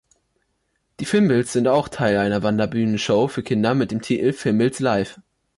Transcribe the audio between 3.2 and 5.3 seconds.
für Kinder mit dem Titel Fimbles Live!